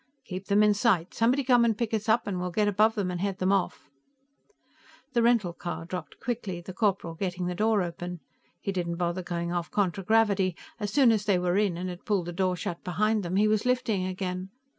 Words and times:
"Keep 0.25 0.47
them 0.47 0.63
in 0.63 0.73
sight; 0.73 1.13
somebody 1.13 1.43
come 1.43 1.63
and 1.63 1.77
pick 1.77 1.93
us 1.93 2.09
up, 2.09 2.25
and 2.25 2.39
we'll 2.39 2.49
get 2.49 2.67
above 2.67 2.95
them 2.95 3.11
and 3.11 3.21
head 3.21 3.37
them 3.37 3.51
off." 3.51 3.87
The 5.13 5.21
rental 5.21 5.53
car 5.53 5.85
dropped 5.85 6.19
quickly, 6.19 6.59
the 6.59 6.73
corporal 6.73 7.13
getting 7.13 7.45
the 7.45 7.53
door 7.53 7.83
open. 7.83 8.19
He 8.59 8.71
didn't 8.71 8.95
bother 8.95 9.21
going 9.21 9.51
off 9.53 9.69
contragravity; 9.69 10.55
as 10.79 10.91
soon 10.91 11.11
as 11.11 11.25
they 11.25 11.37
were 11.37 11.55
in 11.55 11.77
and 11.77 11.87
had 11.87 12.03
pulled 12.03 12.25
the 12.25 12.33
door 12.33 12.55
shut 12.55 12.83
behind 12.83 13.21
them, 13.21 13.35
he 13.35 13.47
was 13.47 13.63
lifting 13.63 14.07
again. 14.07 14.49